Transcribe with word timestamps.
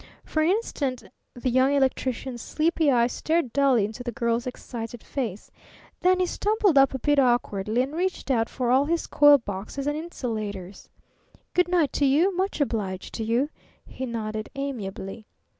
For 0.25 0.41
an 0.41 0.49
instant 0.49 1.03
the 1.35 1.51
Young 1.51 1.73
Electrician's 1.75 2.41
sleepy 2.41 2.89
eyes 2.89 3.11
stared 3.13 3.53
dully 3.53 3.85
into 3.85 4.01
the 4.03 4.11
Girl's 4.11 4.47
excited 4.47 5.03
face. 5.03 5.51
Then 5.99 6.19
he 6.19 6.25
stumbled 6.25 6.75
up 6.75 6.95
a 6.95 6.97
bit 6.97 7.19
awkwardly 7.19 7.83
and 7.83 7.93
reached 7.93 8.31
out 8.31 8.49
for 8.49 8.71
all 8.71 8.85
his 8.85 9.05
coil 9.05 9.37
boxes 9.37 9.85
and 9.85 9.95
insulators. 9.95 10.89
"Good 11.53 11.67
night 11.67 11.93
to 11.93 12.05
you. 12.07 12.35
Much 12.35 12.59
obliged 12.59 13.13
to 13.13 13.23
you," 13.23 13.49
he 13.85 14.07
nodded 14.07 14.49
amiably. 14.55 15.27